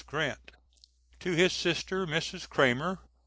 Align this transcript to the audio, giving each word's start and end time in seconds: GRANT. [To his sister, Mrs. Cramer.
GRANT. 0.07 0.53
[To 1.19 1.33
his 1.35 1.53
sister, 1.53 2.07
Mrs. 2.07 2.49
Cramer. 2.49 2.97